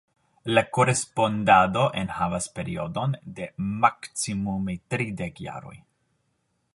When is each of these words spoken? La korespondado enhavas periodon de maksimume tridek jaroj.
La 0.53 0.61
korespondado 0.77 1.83
enhavas 2.03 2.47
periodon 2.55 3.15
de 3.41 3.47
maksimume 3.85 4.79
tridek 4.95 5.43
jaroj. 5.49 5.77